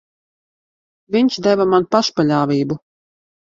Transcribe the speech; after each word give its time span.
Viņš 1.15 1.37
deva 1.49 1.67
man 1.75 1.85
pašpaļāvību. 1.97 2.81